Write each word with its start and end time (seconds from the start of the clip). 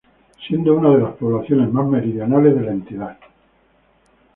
Siendo 0.47 0.73
una 0.75 0.95
de 0.95 1.03
las 1.03 1.13
poblaciones 1.13 1.71
más 1.71 1.85
meridionales 1.87 2.55
de 2.55 2.61
la 2.63 2.71
entidad. 2.71 3.17